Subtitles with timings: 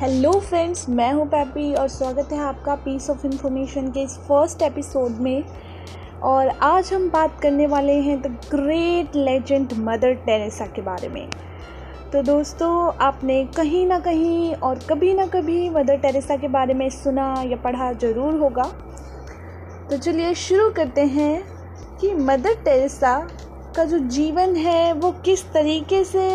[0.00, 4.62] Hello friends मैं हूँ pappy और स्वागत है आपका पीस ऑफ़ इंफॉर्मेशन के इस फ़र्स्ट
[4.62, 5.44] एपिसोड में।
[6.22, 11.28] और आज हम बात करने वाले हैं the great legend Mother Teresa के बारे में।
[12.12, 16.88] तो दोस्तों, आपने कहीं ना कहीं और कभी ना कभी मदर टेरेसा के बारे में
[16.90, 18.70] सुना या पढ़ा ज़रूर होगा।
[19.90, 21.42] तो चलिए शुरू करते हैं
[22.00, 23.18] कि मदर टेरेसा
[23.76, 26.28] का जो जीवन है, वो किस तरीके से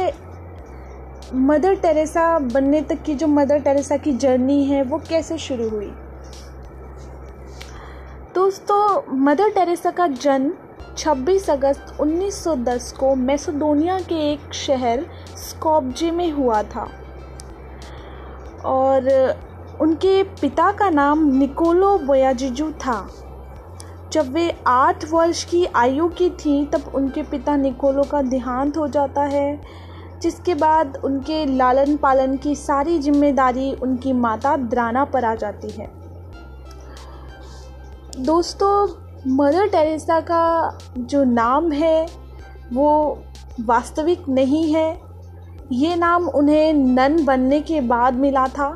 [1.34, 5.94] मदर टेरेसा बनने तक की जो मदर टेरेसा की जर्नी है, वो कैसे शुरू हुई?
[8.36, 10.54] दोस्तों, मदर टेरेसा का जन्म
[10.98, 15.06] 26 अगस्त 1910 को मैसेडोनिया के एक शहर
[15.38, 16.90] स्कॉपजे में हुआ था।
[18.66, 19.10] और
[19.82, 23.10] उनके पिता का नाम निकोलो बोयाजिजू था।
[24.12, 28.88] जब वे आठ वर्ष की आयु की थी, तब उनके पिता निकोलो का देहांत हो
[28.88, 29.62] जाता है।
[30.22, 35.90] जिसके बाद उनके लालन पालन की सारी ज़िम्मेदारी उनकी माता द्राना पर आ जाती है।
[38.20, 38.88] दोस्तों,
[39.28, 42.08] मदर टेरेसा का जो नाम है,
[42.74, 43.18] वो
[43.60, 45.00] वास्तविक नहीं है।
[45.72, 48.68] ये नाम उन्हें नन बनने के बाद मिला था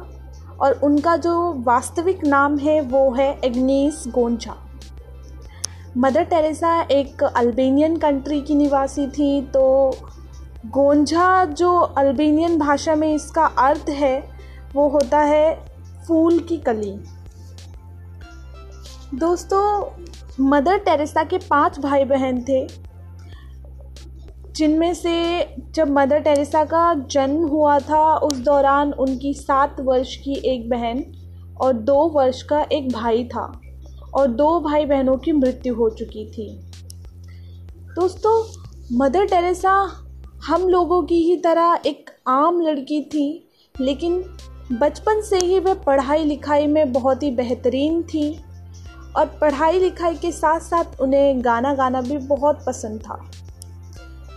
[0.62, 4.56] और उनका जो वास्तविक नाम है, वो है एग्नीस गोंजा
[5.98, 9.64] मदर टेरेसा एक अल्बेनियन कंट्री की निवासी थी तो
[10.66, 14.18] गोंझा जो अल्बेनियन भाषा में इसका अर्थ है,
[14.76, 15.56] वो होता है
[16.08, 16.92] फूल की कली।
[19.14, 19.64] दोस्तों,
[20.42, 22.66] मदर टेरेसा के पाँच भाई बहन थे,
[24.52, 25.14] जिनमें से
[25.76, 31.04] जब मदर टेरेसा का जन्म हुआ था, उस दौरान उनकी सात वर्ष की एक बहन
[31.62, 33.52] और दो वर्ष का एक भाई था
[34.14, 36.50] और दो भाई बहनों की मृत्यु हो चुकी थी।
[37.96, 38.44] दोस्तों,
[38.98, 39.76] मदर टेरेसा
[40.48, 44.18] हम लोगों की ही तरह एक आम लड़की थी, लेकिन
[44.72, 48.28] बचपन से ही वह पढ़ाई लिखाई में बहुत ही बेहतरीन थी
[49.18, 53.16] और पढ़ाई लिखाई के साथ साथ उन्हें गाना गाना भी बहुत पसंद था।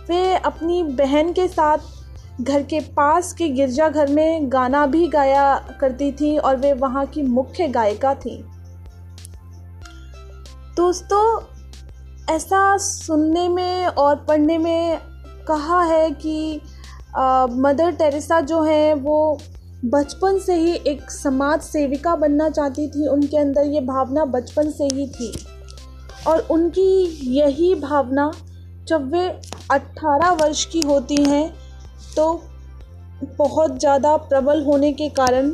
[0.09, 6.11] वे अपनी बहन के साथ घर के पास के गिरजाघर में गाना भी गाया करती
[6.11, 8.35] थी और वे वहाँ की मुख्य गायिका थी।
[10.77, 11.41] दोस्तों,
[12.29, 15.08] ऐसा सुनने में और पढ़ने में
[15.49, 16.61] कहा है कि
[17.17, 19.37] आ, मदर टेरेसा जो है वो
[19.85, 24.87] बचपन से ही एक समाज सेविका बनना चाहती थी। उनके अंदर ये भावना बचपन से
[24.87, 25.31] ही थी।
[26.27, 26.91] और उनकी
[27.31, 28.31] यही भावना
[28.87, 29.27] जब वे
[29.71, 31.49] 18 वर्ष की होती हैं
[32.15, 32.31] तो
[33.37, 35.49] बहुत ज़्यादा प्रबल होने के कारण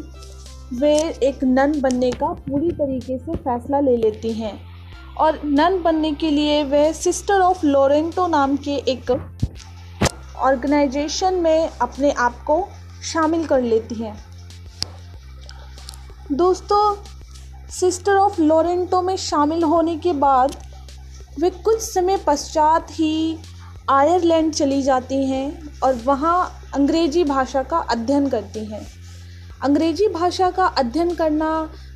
[0.74, 4.60] वे एक नन बनने का पूरी तरीके से फैसला ले लेती हैं।
[5.18, 9.12] और नन बनने के लिए वे सिस्टर ऑफ़ लोरेंटो नाम के एक
[10.40, 12.68] ऑर्गेनाइजेशन में अपने आप को
[13.04, 14.16] शामिल कर लेती हैं।
[16.32, 16.96] दोस्तों,
[17.72, 20.56] सिस्टर ऑफ़ लोरेंटो में शामिल होने के बाद
[21.40, 23.38] वे कुछ समय पश्चात ही
[23.90, 28.86] आयरलैंड चली जाती हैं और वहाँ अंग्रेज़ी भाषा का अध्ययन करती हैं।
[29.64, 31.50] अंग्रेज़ी भाषा का अध्ययन करना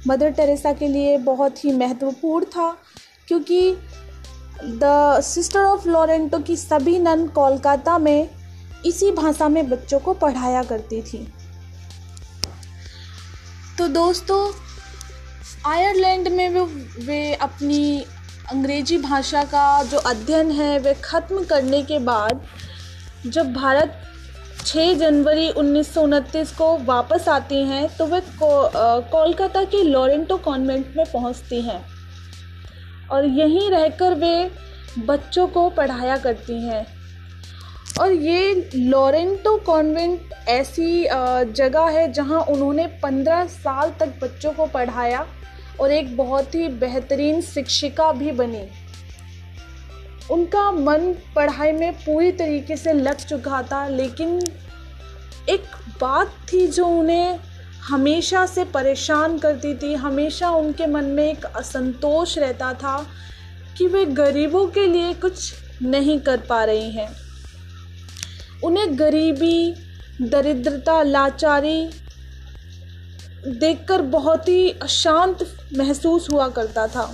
[0.08, 2.70] मदर टेरेसा के लिए बहुत ही महत्वपूर्ण था,
[3.28, 3.72] क्योंकि
[4.64, 8.30] द सिस्टर ऑफ़ लॉरेंटो की सभी नन कोलकाता में
[8.86, 11.28] इसी भाषा में बच्चों को पढ़ाया करती थी।
[13.78, 14.52] तो दोस्तों,
[15.68, 16.64] आयरलैंड में वे
[17.06, 18.00] वे अपनी
[18.52, 22.42] अंग्रेज़ी भाषा का जो अध्ययन है, वे ख़त्म करने के बाद
[23.26, 23.96] जब भारत
[24.66, 30.94] 6 जनवरी उन्नीस सौ उनतीस को वापस आती हैं तो वे कोलकाता के लॉरेंटो कॉन्वेंट
[30.98, 31.82] में पहुँचती हैं।
[33.12, 34.50] और यहीं रहकर वे
[35.00, 36.86] बच्चों को पढ़ाया करती हैं।
[38.00, 41.04] और ये लॉरेंटो कॉन्वेंट ऐसी
[41.54, 45.26] जगह है जहाँ उन्होंने पंद्रह साल तक बच्चों को पढ़ाया
[45.82, 48.68] और एक बहुत ही बेहतरीन शिक्षिका भी बनी।
[50.32, 54.40] उनका मन पढ़ाई में पूरी तरीके से लग चुका था, लेकिन
[55.50, 55.64] एक
[56.02, 57.40] बात थी जो उन्हें
[57.84, 62.98] हमेशा से परेशान करती थी, हमेशा उनके मन में एक असंतोष रहता था
[63.78, 67.10] कि वे गरीबों के लिए कुछ नहीं कर पा रही हैं।
[68.64, 69.74] उन्हें गरीबी,
[70.22, 71.90] दरिद्रता, लाचारी
[73.48, 75.38] देखकर बहुत ही अशांत
[75.78, 77.06] महसूस हुआ करता था।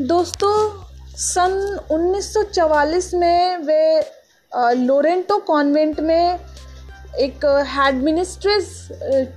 [0.00, 0.54] दोस्तों,
[1.16, 4.00] सन 1944 में वे
[4.74, 6.38] लोरेंटो कॉन्वेंट में
[7.18, 8.88] एक हेड मिनिस्ट्रेस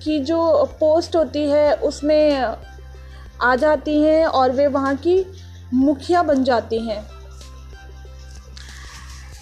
[0.03, 2.55] की जो पोस्ट होती है, उसमें
[3.41, 5.25] आ जाती हैं और वे वहाँ की
[5.73, 7.03] मुखिया बन जाती हैं।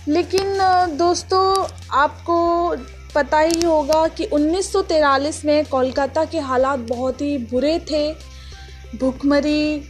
[0.07, 0.57] लेकिन
[0.97, 2.75] दोस्तों, आपको
[3.15, 8.13] पता ही होगा कि 1943 में कोलकाता के हालात बहुत ही बुरे थे।
[8.99, 9.83] भूखमरी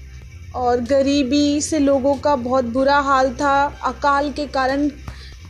[0.56, 4.88] और गरीबी से लोगों का बहुत बुरा हाल था। अकाल के कारण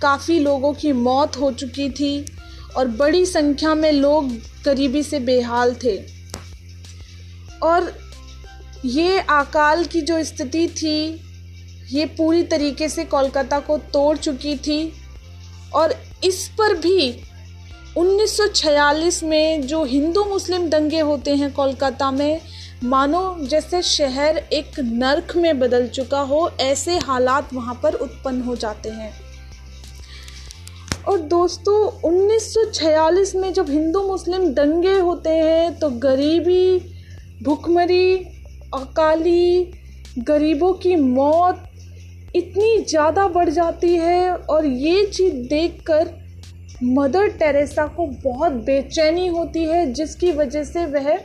[0.01, 2.25] काफ़ी लोगों की मौत हो चुकी थी।
[2.77, 4.31] और बड़ी संख्या में लोग
[4.65, 6.03] गरीबी से बेहाल थे।
[7.63, 7.99] और
[8.85, 11.21] ये अकाल की जो स्थिति थी,
[11.91, 14.93] ये पूरी तरीके से कोलकाता को तोड़ चुकी थी।
[15.73, 17.23] और इस पर भी
[17.97, 22.41] 1946 में जो हिंदू मुस्लिम दंगे होते हैं कोलकाता में,
[22.83, 28.55] मानो जैसे शहर एक नर्क में बदल चुका हो, ऐसे हालात वहाँ पर उत्पन्न हो
[28.55, 29.30] जाते हैं।
[31.07, 36.79] और दोस्तों 1946 में जब हिंदू मुस्लिम दंगे होते हैं तो गरीबी,
[37.43, 38.15] भुखमरी,
[38.73, 39.71] अकाली,
[40.19, 41.63] गरीबों की मौत
[42.35, 46.13] इतनी ज़्यादा बढ़ जाती है और ये चीज़ देखकर
[46.83, 51.17] मदर टेरेसा को बहुत बेचैनी होती है, जिसकी वजह से वह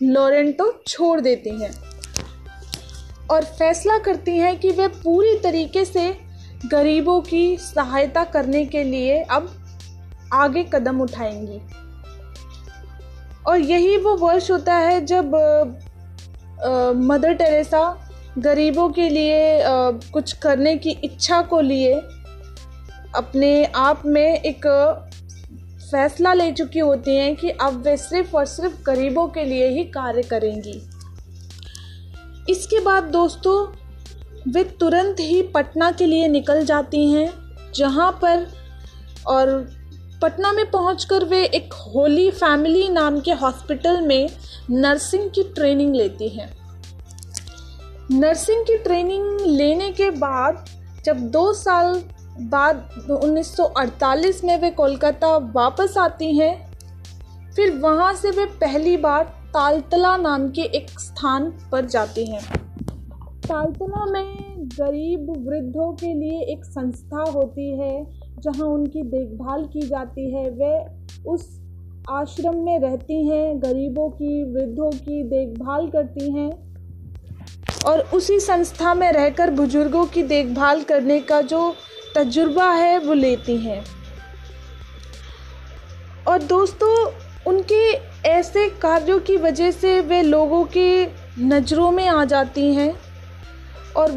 [0.00, 1.70] लॉरेंटो छोड़ देती हैं।
[3.30, 6.08] और फैसला करती हैं कि वे पूरी तरीके से
[6.64, 9.56] गरीबों की सहायता करने के लिए अब
[10.32, 11.60] आगे कदम उठाएँगी।
[13.46, 15.34] और यही वो वर्ष होता है जब
[16.64, 18.08] आ, मदर टेरेसा
[18.38, 21.94] गरीबों के लिए आ, कुछ करने की इच्छा को लिए
[23.14, 24.66] अपने आप में एक
[25.90, 29.84] फैसला ले चुकी होती हैं कि अब वे सिर्फ़ और सिर्फ़ गरीबों के लिए ही
[29.84, 30.82] कार्य करेंगी।
[32.52, 33.85] इसके बाद दोस्तों
[34.48, 37.32] वे तुरंत ही पटना के लिए निकल जाती हैं,
[37.74, 38.46] जहाँ पर
[39.26, 39.68] और
[40.22, 44.28] पटना में पहुंचकर वे एक होली फैमिली नाम के हॉस्पिटल में
[44.70, 46.56] नर्सिंग की ट्रेनिंग लेती हैं।
[48.10, 50.64] नर्सिंग की ट्रेनिंग लेने के बाद,
[51.04, 52.02] जब दो साल
[52.40, 56.72] बाद 1948 में वे कोलकाता वापस आती हैं,
[57.56, 62.65] फिर वहाँ से वे पहली बार तालतला नाम के एक स्थान पर जाती हैं।
[63.46, 68.06] तालतला में गरीब वृद्धों के लिए एक संस्था होती है,
[68.40, 70.72] जहाँ उनकी देखभाल की जाती है। वे
[71.28, 71.46] उस
[72.10, 76.50] आश्रम में रहती हैं, गरीबों की, वृद्धों की देखभाल करती हैं
[77.86, 81.72] और उसी संस्था में रहकर बुज़ुर्गों की देखभाल करने का जो
[82.16, 83.82] तजुर्बा है, वो लेती हैं।
[86.28, 86.94] और दोस्तों,
[87.46, 87.82] उनके
[88.28, 91.06] ऐसे कार्यों की वजह से वे लोगों के
[91.38, 92.94] नज़रों में आ जाती हैं।
[93.96, 94.12] और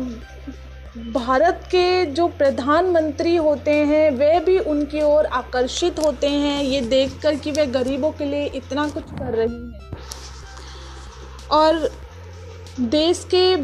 [1.13, 7.35] भारत के जो प्रधानमंत्री होते हैं, वे भी उनकी ओर आकर्षित होते हैं। ये देखकर
[7.35, 9.91] कि वे गरीबों के लिए इतना कुछ कर रही हैं।
[11.51, 11.89] और
[12.79, 13.55] देश के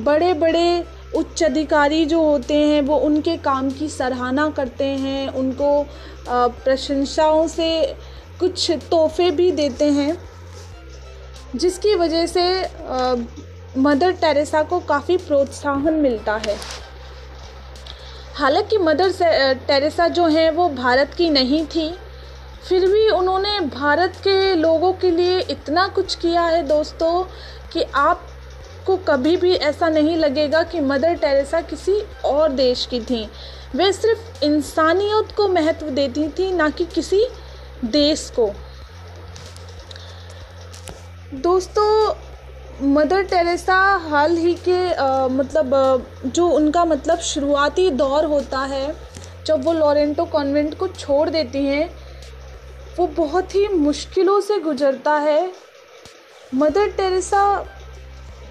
[0.00, 0.84] बड़े बड़े
[1.16, 5.86] उच्च अधिकारी जो होते हैं, वो उनके काम की सराहना करते हैं। उनको
[6.28, 7.70] प्रशंसाओं से
[8.40, 10.16] कुछ तोहफे भी देते हैं,
[11.56, 12.44] जिसकी वजह से
[13.76, 16.56] मदर टेरेसा को काफ़ी प्रोत्साहन मिलता है।
[18.34, 19.12] हालाँकि मदर
[19.66, 21.98] टेरेसा जो हैं, वो भारत की नहीं थी।
[22.68, 27.24] फिर भी उन्होंने भारत के लोगों के लिए इतना कुछ किया है दोस्तों
[27.72, 33.28] कि आपको कभी भी ऐसा नहीं लगेगा कि मदर टेरेसा किसी और देश की थी।
[33.74, 37.26] वे सिर्फ़ इंसानियत को महत्व देती थी, ना कि किसी
[37.84, 38.50] देश को।
[41.34, 42.14] दोस्तों
[42.80, 48.94] मदर टेरेसा हाल ही के आ, मतलब जो उनका मतलब शुरुआती दौर होता है
[49.46, 51.88] जब वो लॉरेंटो कॉन्वेंट को छोड़ देती हैं
[52.98, 55.50] वो बहुत ही मुश्किलों से गुजरता है।
[56.54, 57.44] मदर टेरेसा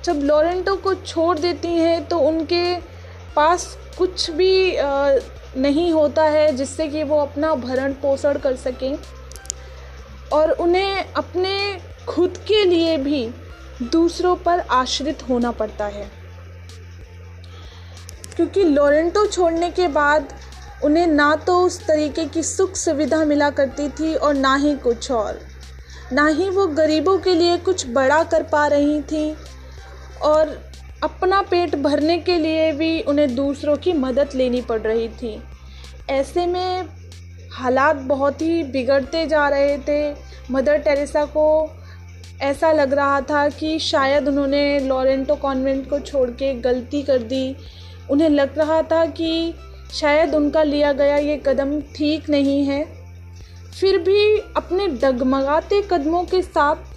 [0.05, 2.75] जब लॉरेंटो को छोड़ देती हैं तो उनके
[3.35, 5.15] पास कुछ भी आ,
[5.57, 8.97] नहीं होता है जिससे कि वो अपना भरण पोषण कर सकें।
[10.33, 13.29] और उन्हें अपने खुद के लिए भी
[13.81, 16.11] दूसरों पर आश्रित होना पड़ता है।
[18.35, 20.33] क्योंकि लोरेंटो छोड़ने के बाद
[20.83, 25.11] उन्हें ना तो उस तरीके की सुख सुविधा मिला करती थी और ना ही कुछ
[25.11, 25.39] और।
[26.13, 29.35] ना ही वो गरीबों के लिए कुछ बड़ा कर पा रही थी
[30.21, 30.71] और
[31.03, 35.43] अपना पेट भरने के लिए भी उन्हें दूसरों की मदद लेनी पड़ रही थी।
[36.09, 36.85] ऐसे में
[37.51, 40.15] हालात बहुत ही बिगड़ते जा रहे थे।
[40.51, 41.75] मदर टेरेसा को
[42.41, 47.55] ऐसा लग रहा था कि शायद उन्होंने लॉरेंटो कॉन्वेंट को छोड़ के गलती कर दी।
[48.11, 49.53] उन्हें लग रहा था कि
[49.93, 52.83] शायद उनका लिया गया ये कदम ठीक नहीं है।
[53.79, 56.89] फिर भी अपने डगमगाते कदमों के साथ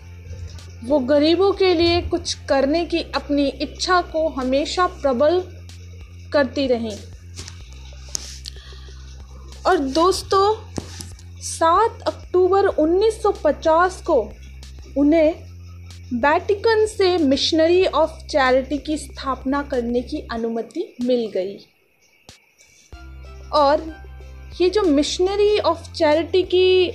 [0.84, 5.42] वो गरीबों के लिए कुछ करने की अपनी इच्छा को हमेशा प्रबल
[6.32, 6.96] करती रहीं।
[9.66, 10.54] और दोस्तों
[11.42, 14.22] 7 अक्टूबर 1950 को
[14.98, 15.34] उन्हें
[16.14, 21.56] वैटिकन से मिशनरी ऑफ़ चैरिटी की स्थापना करने की अनुमति मिल गई।
[23.52, 23.82] और
[24.60, 26.92] ये जो मिशनरी ऑफ़ चैरिटी की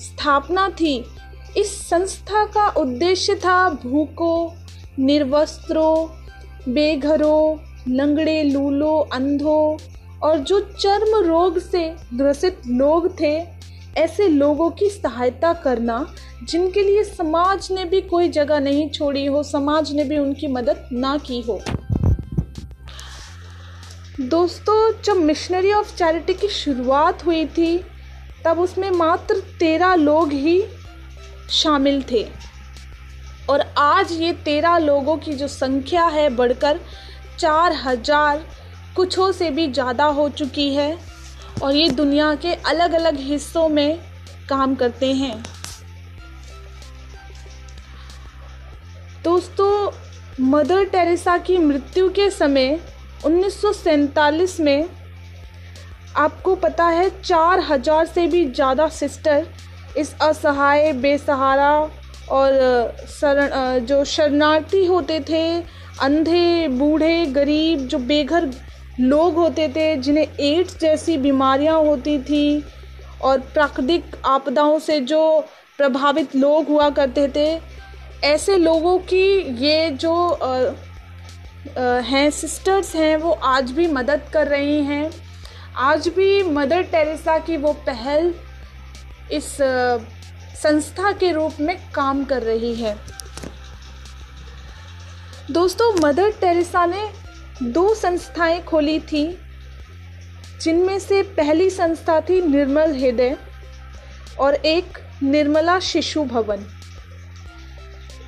[0.00, 1.04] स्थापना थी,
[1.56, 4.50] इस संस्था का उद्देश्य था भूखों,
[4.98, 6.08] निर्वस्त्रों,
[6.68, 9.78] बेघरों, लंगड़े, लूलों, अंधों
[10.20, 13.38] और जो चर्म रोग से ग्रसित लोग थे
[13.98, 16.06] ऐसे लोगों की सहायता करना,
[16.42, 20.88] जिनके लिए समाज ने भी कोई जगह नहीं छोड़ी हो, समाज ने भी उनकी मदद
[20.92, 21.60] ना की हो।
[24.20, 27.76] दोस्तों, जब मिशनरी ऑफ़ चैरिटी की शुरुआत हुई थी,
[28.44, 30.62] तब उसमें मात्र तेरह लोग ही
[31.52, 32.26] शामिल थे।
[33.50, 36.80] और आज ये तेरह लोगों की जो संख्या है बढ़कर
[37.38, 38.44] चार हज़ार
[38.96, 41.11] कुछों से भी ज़्यादा हो चुकी है।
[41.62, 43.98] और ये दुनिया के अलग अलग हिस्सों में
[44.48, 45.42] काम करते हैं।
[49.24, 49.90] दोस्तों,
[50.42, 52.78] मदर टेरेसा की मृत्यु के समय
[53.24, 54.88] उन्नीस में
[56.16, 59.46] आपको पता है चार हज़ार से भी ज़्यादा सिस्टर
[59.98, 61.72] इस असहाय, बेसहारा
[62.30, 65.44] और शरण जो शरणार्थी होते थे,
[66.02, 68.50] अंधे, बूढ़े, गरीब, जो बेघर
[69.02, 72.64] लोग होते थे जिन्हें एड्स जैसी बीमारियाँ होती थी
[73.22, 75.22] और प्राकृतिक आपदाओं से जो
[75.76, 77.60] प्रभावित लोग हुआ करते थे
[78.26, 79.24] ऐसे लोगों की
[79.64, 85.10] ये जो आ, आ, हैं सिस्टर्स हैं वो आज भी मदद कर रही हैं।
[85.76, 88.34] आज भी मदर टेरेसा की वो पहल
[89.32, 89.98] इस आ,
[90.62, 92.96] संस्था के रूप में काम कर रही है।
[95.50, 97.08] दोस्तों मदर टेरेसा ने
[97.62, 99.38] दो संस्थाएँ खोली थी,
[100.62, 103.36] जिनमें से पहली संस्था थी निर्मल हृदय
[104.40, 106.66] और एक निर्मला शिशु भवन।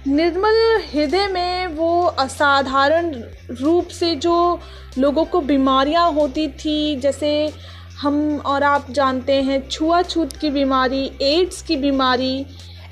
[0.07, 3.15] निर्मल हृदय में वो असाधारण
[3.51, 4.61] रूप से जो
[4.99, 7.53] लोगों को बीमारियाँ होती थी, जैसे
[8.01, 12.47] हम और आप जानते हैं, छुआछूत की बीमारी, एड्स की बीमारी,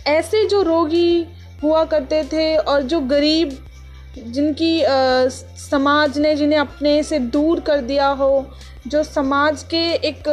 [0.07, 1.27] ऐसे जो रोगी
[1.63, 3.65] हुआ करते थे और जो गरीब
[4.19, 5.29] जिनकी आ,
[5.71, 8.47] समाज ने जिन्हें अपने से दूर कर दिया हो
[8.87, 10.29] जो समाज के एक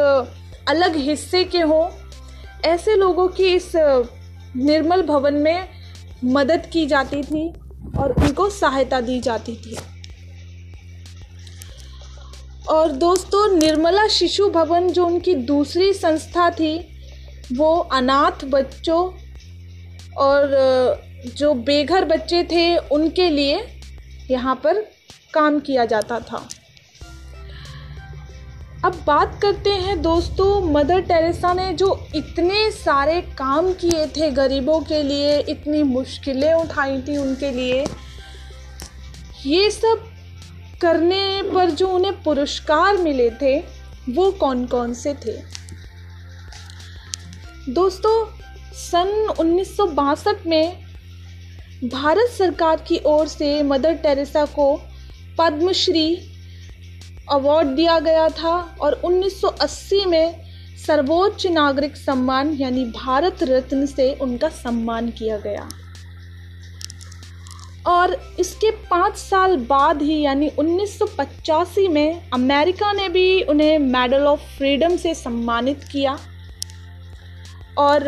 [0.68, 1.88] अलग हिस्से के हों
[2.64, 3.72] ऐसे लोगों की इस
[4.56, 5.68] निर्मल भवन में
[6.24, 7.48] मदद की जाती थी
[7.98, 9.76] और उनको सहायता दी जाती थी।
[12.68, 16.78] और दोस्तों निर्मला शिशु भवन जो उनकी दूसरी संस्था थी
[17.52, 19.10] वो अनाथ बच्चों
[20.14, 23.66] और जो बेघर बच्चे थे, उनके लिए
[24.30, 24.80] यहाँ पर
[25.34, 26.48] काम किया जाता था।
[28.84, 34.80] अब बात करते हैं दोस्तों, मदर टेरेसा ने जो इतने सारे काम किए थे गरीबों
[34.80, 37.84] के लिए, इतनी मुश्किलें उठाई थी उनके लिए,
[39.46, 40.08] ये सब
[40.82, 43.58] करने पर जो उन्हें पुरस्कार मिले थे,
[44.08, 45.36] वो कौन कौन से थे?
[47.68, 48.24] दोस्तों,
[48.74, 50.89] सन उन्नीस सौ बासठ में
[51.84, 54.74] भारत सरकार की ओर से मदर टेरेसा को
[55.38, 56.16] पद्मश्री
[57.30, 60.40] अवार्ड दिया गया था और 1980 में
[60.86, 65.68] सर्वोच्च नागरिक सम्मान, यानी भारत रत्न से उनका सम्मान किया गया।
[67.86, 73.78] और इसके पाँच साल बाद ही, यानी उन्नीस सौ पचासी में अमेरिका ने भी उन्हें
[73.78, 76.18] मेडल ऑफ़ फ्रीडम से सम्मानित किया।
[77.78, 78.02] और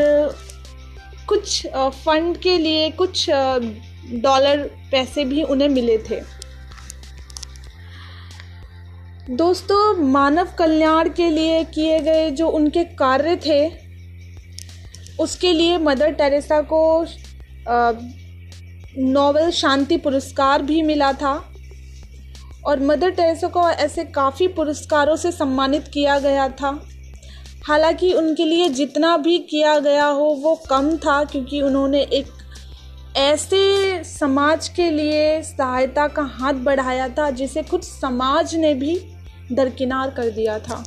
[1.29, 3.29] कुछ फंड के लिए कुछ
[4.23, 4.63] डॉलर
[4.93, 6.21] पैसे भी उन्हें मिले थे।
[9.31, 13.69] दोस्तों, मानव कल्याण के लिए किए गए जो उनके कार्य थे,
[15.21, 17.07] उसके लिए मदर टेरेसा को
[18.99, 21.35] नोबेल शांति पुरस्कार भी मिला था
[22.67, 26.71] और मदर टेरेसा को ऐसे काफ़ी पुरस्कारों से सम्मानित किया गया था।
[27.67, 32.27] हालाँकि उनके लिए जितना भी किया गया हो, वो कम था क्योंकि उन्होंने एक
[33.17, 38.97] ऐसे समाज के लिए सहायता का हाथ बढ़ाया था, जिसे खुद समाज ने भी
[39.53, 40.83] दरकिनार कर दिया था।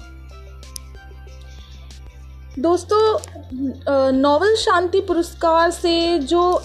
[2.60, 6.64] दोस्तों नोबल शांति पुरस्कार से जो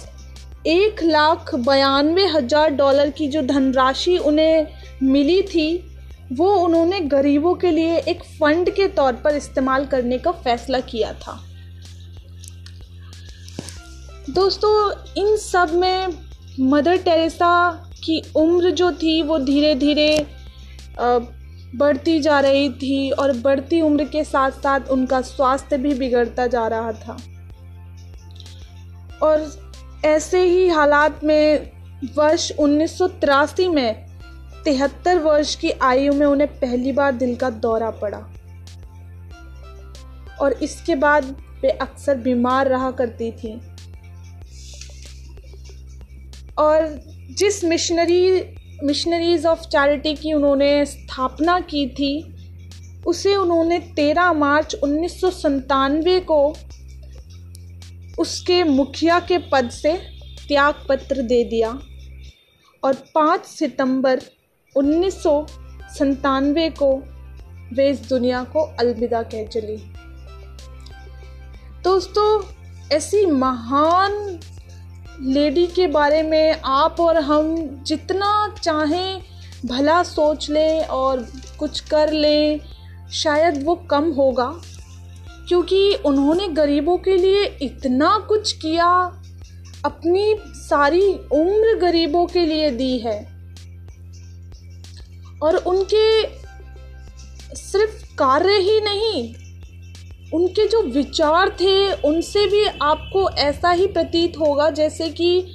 [0.67, 4.67] एक लाख बयानवे हज़ार डॉलर की जो धनराशि उन्हें
[5.03, 5.69] मिली थी
[6.33, 11.13] वो उन्होंने गरीबों के लिए एक फंड के तौर पर इस्तेमाल करने का फैसला किया
[11.13, 11.39] था।
[14.31, 16.09] दोस्तों, इन सब में
[16.61, 17.71] मदर टेरेसा
[18.05, 20.27] की उम्र जो थी, वो धीरे धीरे
[21.77, 26.67] बढ़ती जा रही थी और बढ़ती उम्र के साथ साथ उनका स्वास्थ्य भी बिगड़ता जा
[26.69, 27.17] रहा था।
[29.23, 29.47] और
[30.05, 31.71] ऐसे ही हालात में
[32.17, 34.10] वर्ष उन्नीस सौ तिरासी में
[34.65, 38.19] तिहत्तर वर्ष की आयु में उन्हें पहली बार दिल का दौरा पड़ा।
[40.41, 41.25] और इसके बाद
[41.63, 43.61] वे अक्सर बीमार रहा करती थी।
[46.59, 47.01] और
[47.31, 48.51] जिस मिशनरी
[48.85, 52.35] मिशनरीज ऑफ़ चैरिटी की उन्होंने स्थापना की थी,
[53.07, 55.21] उसे उन्होंने 13 मार्च उन्नीस
[56.09, 56.57] को
[58.19, 59.93] उसके मुखिया के पद से
[60.49, 61.81] त्याग पत्र दे दिया
[62.85, 64.21] और 5 सितंबर
[64.77, 65.23] उन्नीस
[66.71, 67.03] को
[67.73, 69.77] वे इस दुनिया को अलविदा कह चली।
[71.85, 72.43] दोस्तों,
[72.93, 74.41] ऐसी महान
[75.23, 79.23] लेडी के बारे में आप और हम जितना चाहें
[79.67, 81.27] भला सोच लें और
[81.59, 82.61] कुछ कर लें,
[83.13, 84.55] शायद वो कम होगा।
[85.49, 88.89] क्योंकि उन्होंने गरीबों के लिए इतना कुछ किया,
[89.85, 93.40] अपनी सारी उम्र गरीबों के लिए दी है।
[95.43, 96.27] और उनके
[97.57, 99.35] सिर्फ़ कार्य ही नहीं,
[100.35, 105.47] उनके जो विचार थे, उनसे भी आपको ऐसा ही प्रतीत होगा जैसे कि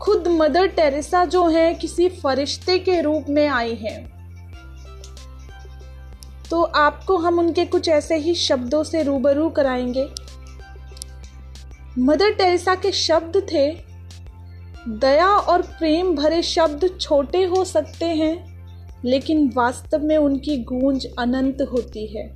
[0.00, 4.12] खुद मदर टेरेसा जो है, किसी फरिश्ते के रूप में आई हैं।
[6.50, 10.08] तो आपको हम उनके कुछ ऐसे ही शब्दों से रूबरू कराएँगे।
[11.98, 13.70] मदर टेरेसा के शब्द थे,
[14.88, 18.51] दया और प्रेम भरे शब्द छोटे हो सकते हैं
[19.04, 22.26] लेकिन वास्तव में उनकी गूंज अनंत होती है।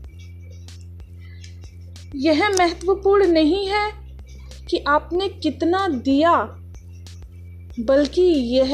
[2.16, 3.90] यह महत्वपूर्ण नहीं है
[4.70, 6.34] कि आपने कितना दिया,
[7.80, 8.72] बल्कि यह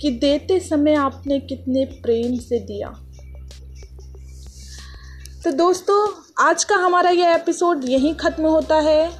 [0.00, 2.88] कि देते समय आपने कितने प्रेम से दिया।
[5.44, 9.10] तो दोस्तों, आज का हमारा यह एपिसोड यहीं ख़त्म होता है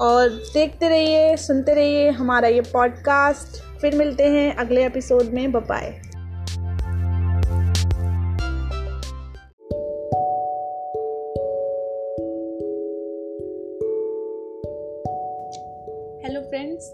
[0.00, 6.11] और देखते रहिए, सुनते रहिए हमारा ये पॉडकास्ट। फिर मिलते हैं अगले एपिसोड में। बपाए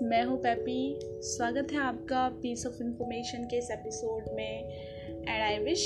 [0.02, 4.68] मैं हूँ पैपी स्वागत है आपका पीस ऑफ़ इंफॉर्मेशन के इस एपिसोड में।
[5.28, 5.82] एंड आई विश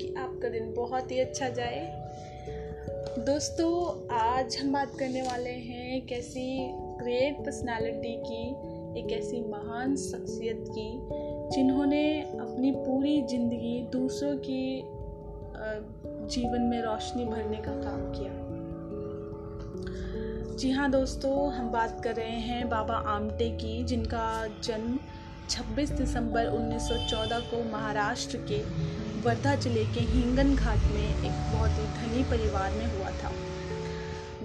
[0.00, 1.80] कि आपका दिन बहुत ही अच्छा जाए।
[3.18, 3.70] दोस्तों,
[4.16, 6.46] आज हम बात करने वाले हैं एक ऐसी
[7.02, 8.44] ग्रेट पर्सनालिटी की,
[9.00, 10.88] एक ऐसी महान शख्सियत की,
[11.56, 14.82] जिन्होंने अपनी पूरी ज़िंदगी दूसरों की
[16.34, 18.46] जीवन में रोशनी भरने का काम किया।
[20.56, 24.98] जी हाँ दोस्तों, हम बात कर रहे हैं बाबा आमटे की, जिनका जन्म
[25.48, 28.60] 26 दिसंबर 1914 को महाराष्ट्र के
[29.20, 33.32] वर्धा ज़िले के हिंगन घाट में एक बहुत ही धनी परिवार में हुआ था।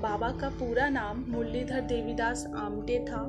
[0.02, 3.24] बाबा का पूरा नाम मुरलीधर देवीदास आमटे था,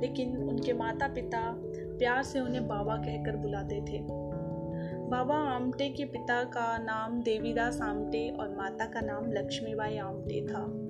[0.00, 1.40] लेकिन उनके माता पिता
[1.98, 4.00] प्यार से उन्हें बाबा कहकर बुलाते थे।
[5.10, 10.81] बाबा आमटे के पिता का नाम देवीदास आमटे और माता का नाम लक्ष्मीबाई आमटे था।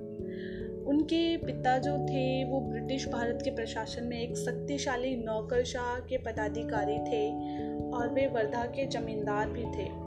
[0.87, 6.97] उनके पिता जो थे, वो ब्रिटिश भारत के प्रशासन में एक शक्तिशाली नौकरशाह के पदाधिकारी
[6.97, 7.31] थे
[7.89, 10.03] और वे वर्धा के जमींदार भी थे।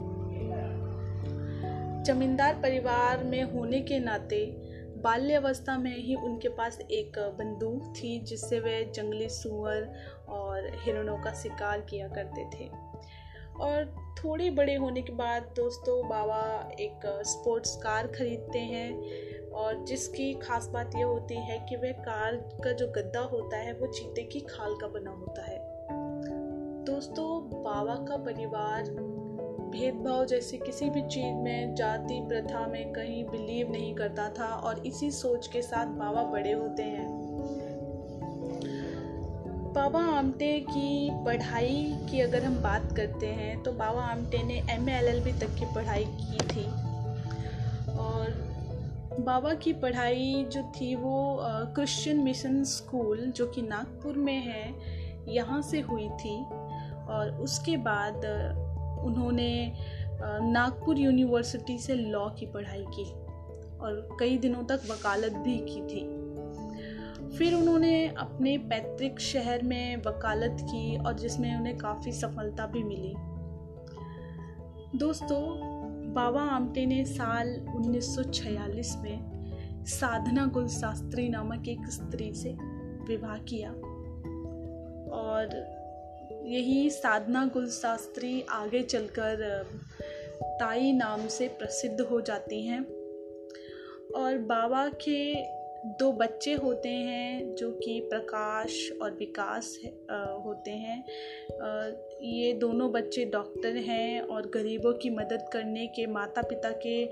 [2.03, 8.59] जमींदार परिवार में होने के नाते बाल्यावस्था में ही उनके पास एक बंदूक थी, जिससे
[8.59, 9.93] वे जंगली सुअर
[10.29, 12.69] और हिरणों का शिकार किया करते थे।
[13.59, 19.01] और थोड़े बड़े होने के बाद दोस्तों, बाबा एक स्पोर्ट्स कार खरीदते हैं।
[19.57, 23.73] और जिसकी खास बात यह होती है कि वह कार का जो गद्दा होता है,
[23.73, 25.59] वो चीते की खाल का बना होता है।
[26.85, 28.83] दोस्तों, बाबा का परिवार,
[29.67, 34.79] भेदभाव जैसी किसी भी चीज़ में, जाति, प्रथा में कहीं बिलीव नहीं करता था और
[34.87, 37.27] इसी सोच के साथ बाबा बड़े होते हैं।
[39.73, 44.85] बाबा आमटे की पढ़ाई की अगर हम बात करते हैं तो बाबा आमटे ने एम
[45.39, 46.86] तक की पढ़ाई की थी।
[49.19, 51.37] बाबा की पढ़ाई जो थी वो
[51.75, 54.73] क्रिश्चियन मिशन स्कूल जो कि नागपुर में है,
[55.27, 56.37] यहाँ से हुई थी।
[57.07, 58.25] और उसके बाद
[59.05, 59.73] उन्होंने
[60.23, 63.05] नागपुर यूनिवर्सिटी से लॉ की पढ़ाई की
[63.79, 66.05] और कई दिनों तक वकालत भी की थी।
[67.37, 73.13] फिर उन्होंने अपने पैतृक शहर में वकालत की और जिसमें उन्हें काफ़ी सफलता भी मिली।
[74.97, 75.41] दोस्तों
[76.17, 79.19] बाबा आमटे ने साल 1946 में
[79.85, 82.49] साधना गुल शास्त्री नामक एक स्त्री से
[83.07, 83.71] विवाह किया।
[85.11, 85.49] और
[86.45, 89.63] यही साधना गुल शास्त्री आगे चलकर,
[90.43, 92.83] ताई नाम से प्रसिद्ध हो जाती हैं।
[94.15, 95.33] और बाबा के
[95.85, 99.77] दो बच्चे होते हैं जो कि प्रकाश और विकास
[100.45, 101.03] होते हैं।
[102.21, 107.03] ये दोनों बच्चे डॉक्टर हैं और गरीबों की मदद करने के माता पिता के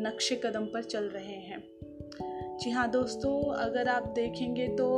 [0.00, 1.62] नक्शे कदम पर चल रहे हैं।
[2.58, 4.88] जी हाँ दोस्तों अगर आप देखेंगे तो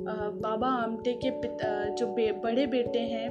[0.00, 3.30] बाबा आमटे के पिता जो बे, बड़े बेटे हैं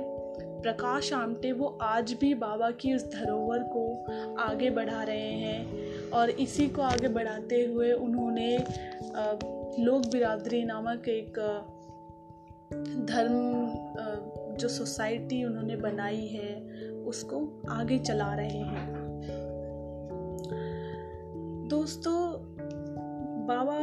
[0.63, 5.82] प्रकाश आमटे वो आज भी बाबा की उस धरोहर को आगे बढ़ा रहे हैं।
[6.13, 8.57] और इसी को आगे बढ़ाते हुए उन्होंने
[9.83, 11.39] लोक बिरादरी नामक एक
[13.05, 13.33] धर्म
[14.57, 16.55] जो सोसाइटी उन्होंने बनाई है,
[16.91, 19.03] उसको आगे चला रहे हैं।
[21.69, 22.15] दोस्तों,
[23.47, 23.77] बाबा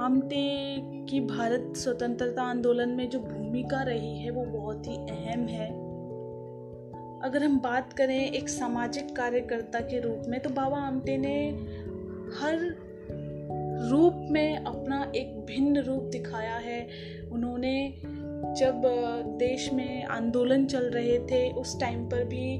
[0.00, 0.76] आमटे
[1.10, 5.85] की भारत स्वतंत्रता आंदोलन में जो भूमिका रही है, वो बहुत ही अहम है।
[7.26, 11.38] अगर हम बात करें एक सामाजिक कार्यकर्ता के रूप में तो बाबा आमटे ने
[12.38, 12.58] हर
[13.90, 16.86] रूप में अपना एक भिन्न रूप दिखाया है।
[17.32, 18.02] उन्होंने
[18.56, 18.82] जब
[19.38, 22.54] देश में आंदोलन चल रहे थे, उस टाइम पर भी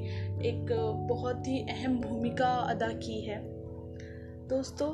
[0.47, 0.67] एक
[1.09, 3.39] बहुत ही अहम भूमिका अदा की है।
[4.47, 4.91] दोस्तों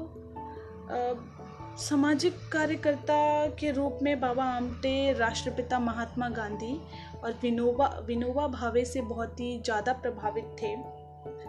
[1.78, 6.80] सामाजिक कार्यकर्ता के रूप में बाबा आमटे राष्ट्रपिता महात्मा गांधी
[7.24, 10.76] और विनोबा विनोबा भावे से बहुत ही ज़्यादा प्रभावित थे।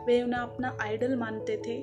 [0.06, 1.78] वे उन्हें अपना आइडल मानते थे।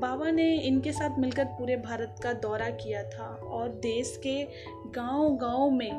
[0.00, 4.42] बाबा ने इनके साथ मिलकर पूरे भारत का दौरा किया था और देश के
[4.90, 5.90] गांव-गांव में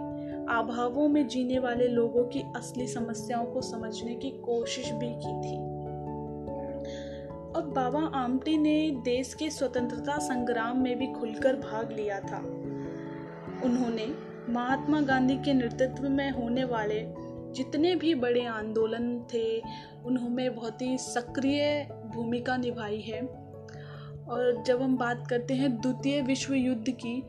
[0.50, 5.58] अभावों में जीने वाले लोगों की असली समस्याओं को समझने की कोशिश भी की थी।
[7.52, 12.38] और बाबा आमटे ने देश के स्वतंत्रता संग्राम में भी खुलकर भाग लिया था।
[13.66, 14.06] उन्होंने
[14.50, 17.06] महात्मा गांधी के नेतृत्व में होने वाले
[17.54, 19.62] जितने भी बड़े आंदोलन थे,
[20.06, 23.22] उन्होंने बहुत ही सक्रिय भूमिका निभाई है।
[24.28, 27.24] और जब हम बात करते हैं द्वितीय विश्व युद्ध की,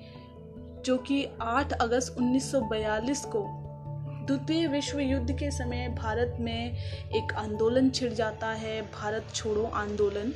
[0.85, 3.47] जो कि 8 अगस्त 1942 को,
[4.27, 6.73] द्वितीय विश्व युद्ध के समय भारत में
[7.09, 10.33] एक आंदोलन छिड़ जाता है, भारत छोड़ो आंदोलन।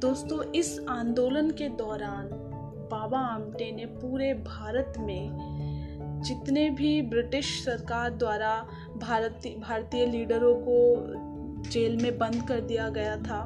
[0.00, 2.50] दोस्तों, इस आंदोलन के दौरान
[2.90, 8.66] बाबा आमटे ने पूरे भारत में जितने भी ब्रिटिश सरकार द्वारा
[8.96, 13.42] भारतीय भारतीय लीडरों को जेल में बंद कर दिया गया था,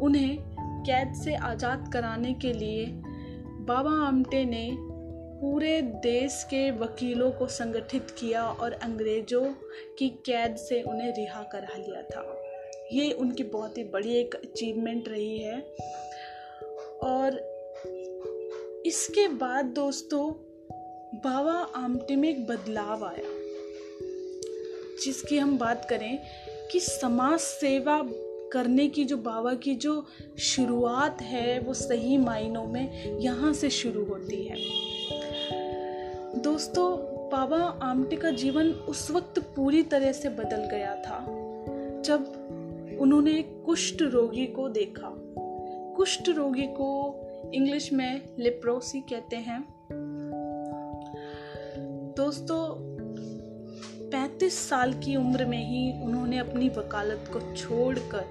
[0.00, 0.38] उन्हें
[0.84, 2.86] कैद से आज़ाद कराने के लिए
[3.66, 4.68] बाबा आमटे ने
[5.40, 9.44] पूरे देश के वकीलों को संगठित किया और अंग्रेज़ों
[9.98, 12.24] की कैद से उन्हें रिहा करा लिया था।
[12.92, 15.60] ये उनकी बहुत ही बड़ी एक अचीवमेंट रही है।
[17.02, 17.40] और
[18.86, 20.30] इसके बाद दोस्तों
[21.14, 23.28] बाबा आमटे में एक बदलाव आया,
[25.04, 26.18] जिसकी हम बात करें
[26.72, 28.00] कि समाज सेवा
[28.52, 30.04] करने की जो बाबा की जो
[30.38, 34.56] शुरुआत है, वो सही मायनों में यहाँ से शुरू होती है।
[36.42, 36.90] दोस्तों
[37.30, 41.24] बाबा आमटे का जीवन उस वक्त पूरी तरह से बदल गया था,
[42.02, 45.14] जब उन्होंने कुष्ठ रोगी को देखा।
[45.96, 47.24] कुष्ठ रोगी को
[47.54, 49.64] इंग्लिश में लिप्रोसी कहते हैं।
[52.16, 52.62] दोस्तों
[54.10, 58.24] 35 साल की उम्र में ही उन्होंने अपनी वकालत को छोड़कर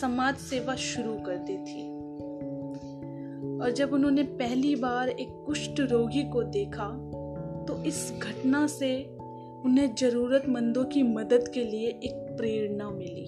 [0.00, 1.98] समाज सेवा शुरू कर दी थी।
[3.58, 6.88] और जब उन्होंने पहली बार एक कुष्ठ रोगी को देखा
[7.68, 9.04] तो इस घटना से
[9.64, 13.26] उन्हें जरूरतमंदों की मदद के लिए एक प्रेरणा मिली।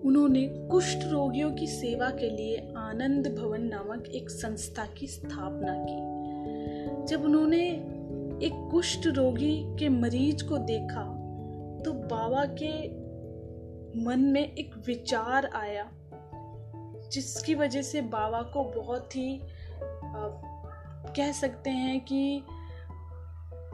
[0.00, 2.56] उन्होंने कुष्ठ रोगियों की सेवा के लिए
[2.92, 7.70] आनंद भवन नामक एक संस्था की स्थापना की। जब उन्होंने
[8.46, 11.02] एक कुष्ठ रोगी के मरीज़ को देखा
[11.84, 12.88] तो बाबा के
[14.04, 15.90] मन में एक विचार आया
[17.12, 20.28] जिसकी वजह से बाबा को बहुत ही आ,
[21.16, 22.42] कह सकते हैं कि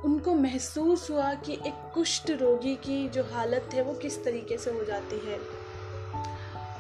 [0.05, 4.71] उनको महसूस हुआ कि एक कुष्ठ रोगी की जो हालत है वो किस तरीके से
[4.71, 5.58] हो जाती है।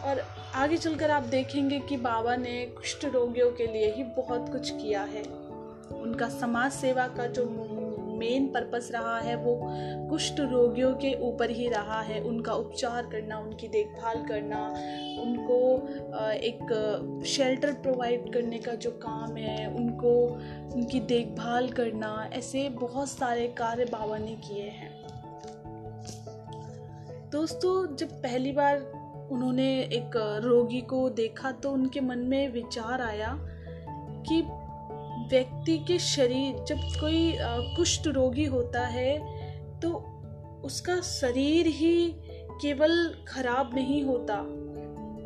[0.08, 0.22] और
[0.54, 5.02] आगे चलकर आप देखेंगे कि बाबा ने कुष्ठ रोगियों के लिए ही बहुत कुछ किया
[5.02, 5.22] है।
[6.00, 7.44] उनका समाज सेवा का जो
[8.18, 9.60] मेन पर्पस रहा है, वो
[10.10, 14.66] कुष्ठ रोगियों के ऊपर ही रहा है। उनका उपचार करना, उनकी देखभाल करना,
[15.22, 15.88] उनको
[16.32, 20.26] एक शेल्टर प्रोवाइड करने का जो काम है, उनको,
[20.74, 24.96] उनकी देखभाल करना, ऐसे बहुत सारे कार्य बाबा ने किए हैं।
[27.30, 28.97] दोस्तों, जब पहली बार
[29.30, 33.36] उन्होंने एक रोगी को देखा तो उनके मन में विचार आया
[34.28, 34.40] कि
[35.30, 37.32] व्यक्ति के शरीर, जब कोई
[37.76, 39.18] कुष्ठ रोगी होता है
[39.80, 39.90] तो
[40.64, 42.12] उसका शरीर ही
[42.62, 44.42] केवल खराब नहीं होता,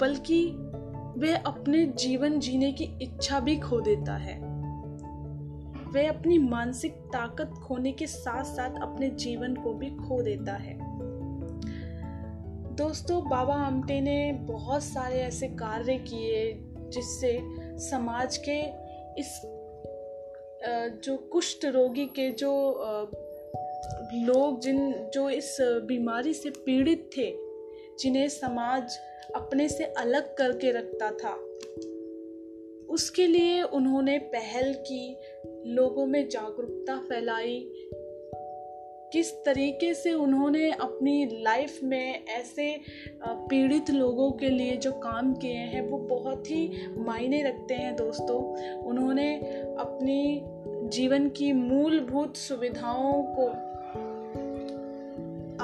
[0.01, 0.45] बल्कि
[1.19, 4.39] वह अपने जीवन जीने की इच्छा भी खो देता है।
[5.95, 10.77] वह अपनी मानसिक ताकत खोने के साथ साथ अपने जीवन को भी खो देता है।
[12.73, 16.53] दोस्तों, बाबा आमटे ने बहुत सारे ऐसे कार्य किए
[16.89, 17.39] जिससे
[17.79, 18.59] समाज के
[19.21, 19.41] इस
[21.05, 22.53] जो कुष्ठ रोगी के जो
[24.15, 27.31] लोग जिन, जो इस बीमारी से पीड़ित थे,
[27.99, 28.99] जिन्हें समाज
[29.37, 31.35] अपने से अलग करके रखता था,
[32.93, 35.17] उसके लिए उन्होंने पहल की,
[35.67, 37.61] लोगों में जागरूकता फैलाई
[39.13, 42.81] किस तरीके से उन्होंने अपनी लाइफ में ऐसे
[43.23, 48.39] पीड़ित लोगों के लिए जो काम किए हैं, वो बहुत ही मायने रखते हैं दोस्तों।
[48.83, 49.35] उन्होंने
[49.79, 50.41] अपनी
[50.89, 53.49] जीवन की मूलभूत सुविधाओं को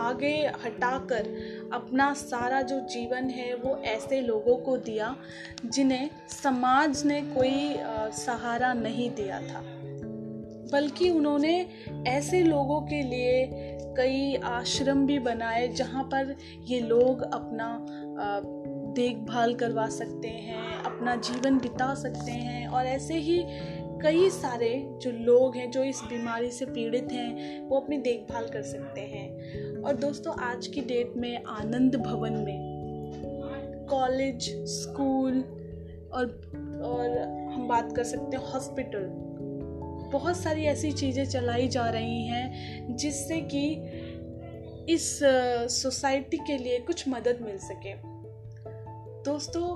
[0.00, 0.34] आगे
[0.64, 1.26] हटाकर
[1.72, 5.16] अपना सारा जो जीवन है, वो ऐसे लोगों को दिया
[5.64, 6.10] जिन्हें
[6.42, 7.76] समाज ने कोई
[8.18, 9.64] सहारा नहीं दिया था।
[10.72, 11.66] बल्कि उन्होंने
[12.06, 13.46] ऐसे लोगों के लिए
[13.96, 17.86] कई आश्रम भी बनाए जहाँ पर ये लोग अपना
[18.94, 23.42] देखभाल करवा सकते हैं, अपना जीवन बिता सकते हैं और ऐसे ही
[24.02, 28.62] कई सारे जो लोग हैं जो इस बीमारी से पीड़ित हैं, वो अपनी देखभाल कर
[28.62, 35.40] सकते हैं। और दोस्तों, आज की डेट में आनंद भवन में कॉलेज, स्कूल
[36.12, 36.26] और
[36.84, 37.18] और
[37.52, 39.27] हम बात कर सकते हैं हॉस्पिटल।
[40.12, 43.64] बहुत सारी ऐसी चीज़ें चलाई जा रही हैं जिससे कि
[44.92, 45.18] इस
[45.70, 47.94] सोसाइटी के लिए कुछ मदद मिल सके।
[49.22, 49.66] दोस्तों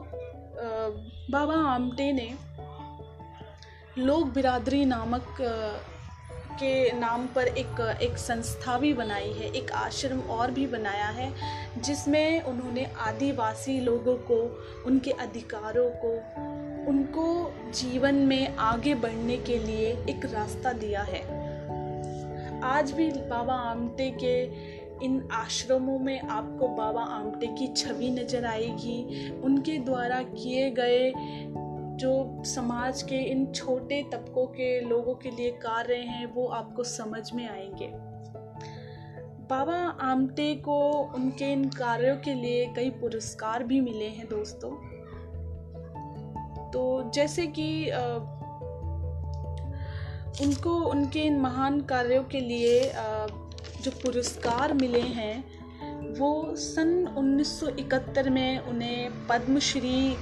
[1.30, 2.34] बाबा आमटे ने
[3.98, 5.36] लोक बिरादरी नामक
[6.52, 11.32] के नाम पर एक एक संस्था भी बनाई है, एक आश्रम और भी बनाया है,
[11.80, 14.36] जिसमें उन्होंने आदिवासी लोगों को,
[14.86, 16.12] उनके अधिकारों को,
[16.90, 17.41] उनको
[17.72, 21.20] जीवन में आगे बढ़ने के लिए एक रास्ता दिया है।
[22.64, 24.42] आज भी बाबा आमटे के
[25.04, 31.12] इन आश्रमों में आपको बाबा आमटे की छवि नज़र आएगी। उनके द्वारा किए गए
[31.96, 37.32] जो समाज के इन छोटे तबकों के लोगों के लिए कार्य हैं, वो आपको समझ
[37.32, 37.90] में आएँगे।
[39.50, 44.91] बाबा आमटे को उनके इन कार्यों के लिए कई पुरस्कार भी मिले हैं दोस्तों।
[46.72, 47.90] तो जैसे कि
[50.44, 52.92] उनको, उनके इन महान कार्यों के लिए
[53.82, 55.62] जो पुरस्कार मिले हैं,
[56.18, 60.16] वो सन 1971 में उन्हें पद्मश्री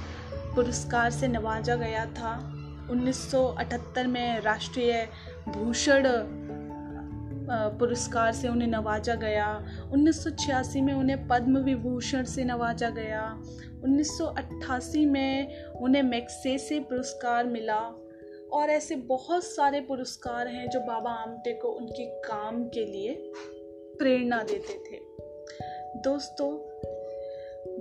[0.55, 2.57] पुरस्कार से नवाजा गया था।
[2.91, 5.07] 1978 में राष्ट्रीय
[5.47, 6.07] भूषण
[7.51, 13.43] पुरस्कार से उन्हें नवाजा गया। 1986 में उन्हें पद्म विभूषण से नवाजा गया।
[13.83, 18.07] 1988 में उन्हें मैक्सेसे पुरस्कार मिला।
[18.53, 23.31] और ऐसे बहुत सारे पुरस्कार हैं जो बाबा आमटे को उनके काम के लिए
[23.99, 24.99] प्रेरणा देते थे।
[25.99, 26.57] दोस्तों,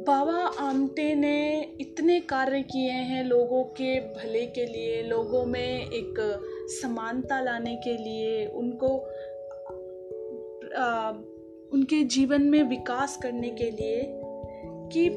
[0.04, 6.40] बाबा आमटे ने इतने कार्य किए हैं लोगों के भले के लिए, लोगों में एक
[6.82, 9.08] समानता लाने के लिए, उनको
[11.72, 14.02] उनके जीवन में विकास करने के लिए
[14.92, 15.08] कि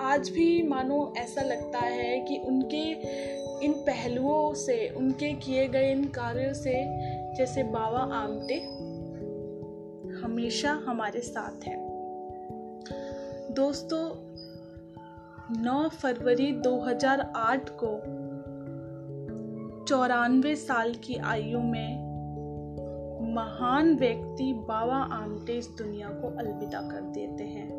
[0.00, 2.84] आज भी मानो ऐसा लगता है कि उनके
[3.64, 6.72] इन पहलुओं से, उनके किए गए इन कार्यों से,
[7.36, 8.54] जैसे बाबा आमटे
[10.22, 11.90] हमेशा हमारे साथ हैं।
[13.50, 14.30] दोस्तों
[15.62, 17.96] 9 फरवरी 2008 को
[19.84, 21.99] चौरानवे साल की आयु में
[23.34, 27.70] महान व्यक्ति बाबा आमटे इस दुनिया को अलविदा कर देते हैं।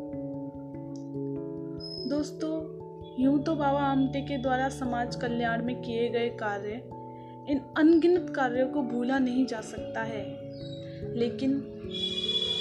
[2.08, 2.82] दोस्तों
[3.22, 6.72] यूँ तो बाबा आमटे के द्वारा समाज कल्याण में किए गए कार्य
[7.52, 10.24] इन अनगिनत कार्यों को भूला नहीं जा सकता है।
[11.14, 11.50] लेकिन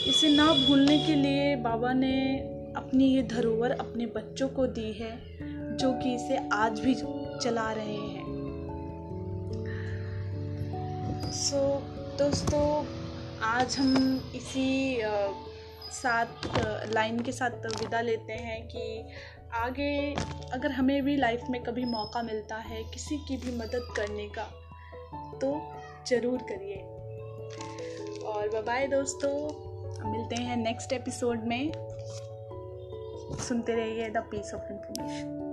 [0.08, 2.40] इसे ना भूलने के लिए बाबा ने
[2.78, 5.18] अपनी ये धरोहर अपने बच्चों को दी है
[5.78, 6.96] जो कि इसे आज भी
[7.42, 8.32] चला रहे हैं।
[11.32, 12.86] सो so, दोस्तों,
[13.42, 15.02] आज हम इसी
[15.92, 19.08] साथ लाइन के साथ विदा लेते हैं कि
[19.54, 20.14] आगे
[20.54, 24.44] अगर हमें भी लाइफ में कभी मौका मिलता है किसी की भी मदद करने का
[25.42, 25.54] तो
[26.08, 26.82] ज़रूर करिए।
[28.24, 29.32] और बाय दोस्तों,
[30.12, 31.72] मिलते हैं नेक्स्ट एपिसोड में।
[33.48, 35.51] सुनते रहिए द पीस ऑफ़ इंफॉर्मेशन